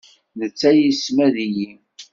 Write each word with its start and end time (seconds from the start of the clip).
Netta 0.39 0.69
yessmad-iyi. 0.73 1.71